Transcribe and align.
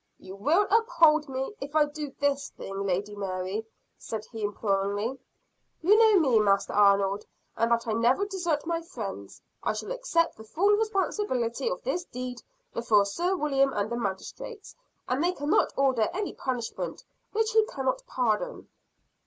"You 0.17 0.35
will 0.35 0.65
uphold 0.71 1.29
me, 1.29 1.53
if 1.61 1.75
I 1.75 1.85
do 1.85 2.09
this 2.19 2.49
thing, 2.49 2.87
Lady 2.87 3.15
Mary?" 3.15 3.67
said 3.99 4.25
he 4.31 4.41
imploringly. 4.41 5.19
"You 5.83 5.95
know 5.95 6.19
me, 6.19 6.39
Master 6.39 6.73
Arnold 6.73 7.23
and 7.55 7.69
that 7.71 7.85
I 7.85 7.93
never 7.93 8.25
desert 8.25 8.65
my 8.65 8.81
friends! 8.81 9.43
I 9.61 9.73
shall 9.73 9.91
accept 9.91 10.37
the 10.37 10.43
full 10.43 10.71
responsibility 10.71 11.69
of 11.69 11.83
this 11.83 12.03
deed 12.05 12.41
before 12.73 13.05
Sir 13.05 13.35
William 13.35 13.73
and 13.73 13.91
the 13.91 13.95
magistrates. 13.95 14.75
And 15.07 15.23
they 15.23 15.33
cannot 15.33 15.71
order 15.77 16.09
any 16.13 16.33
punishment 16.33 17.03
which 17.33 17.51
he 17.51 17.63
cannot 17.67 18.01
pardon." 18.07 18.69